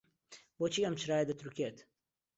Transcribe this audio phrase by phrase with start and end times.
[0.59, 1.77] بۆچی ئەم چرایە دەترووکێت؟